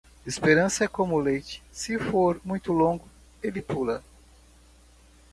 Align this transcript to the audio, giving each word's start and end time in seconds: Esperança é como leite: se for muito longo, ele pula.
Esperança 0.25 0.83
é 0.83 0.87
como 0.87 1.19
leite: 1.19 1.61
se 1.71 1.99
for 1.99 2.41
muito 2.43 2.73
longo, 2.73 3.07
ele 3.43 3.61
pula. 3.61 4.03